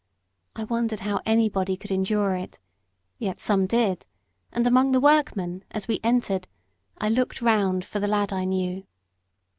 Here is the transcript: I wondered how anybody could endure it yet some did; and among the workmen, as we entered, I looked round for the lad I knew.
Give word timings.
I 0.55 0.63
wondered 0.63 1.01
how 1.01 1.21
anybody 1.27 1.77
could 1.77 1.91
endure 1.91 2.35
it 2.35 2.57
yet 3.19 3.39
some 3.39 3.67
did; 3.67 4.07
and 4.51 4.65
among 4.65 4.93
the 4.93 4.99
workmen, 4.99 5.63
as 5.69 5.87
we 5.87 5.99
entered, 6.03 6.47
I 6.97 7.07
looked 7.07 7.39
round 7.39 7.85
for 7.85 7.99
the 7.99 8.07
lad 8.07 8.33
I 8.33 8.45
knew. 8.45 8.87